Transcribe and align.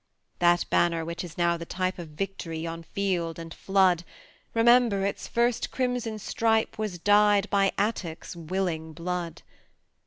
That 0.39 0.65
Banner 0.71 1.05
which 1.05 1.23
is 1.23 1.37
now 1.37 1.57
the 1.57 1.63
type 1.67 1.99
Of 1.99 2.07
victory 2.17 2.65
on 2.65 2.81
field 2.81 3.37
and 3.37 3.53
flood 3.53 4.03
Remember, 4.55 5.05
its 5.05 5.27
first 5.27 5.69
crimson 5.69 6.17
stripe 6.17 6.79
Was 6.79 6.97
dyed 6.97 7.47
by 7.51 7.71
Attucks' 7.77 8.35
willing 8.35 8.93
blood. 8.93 9.43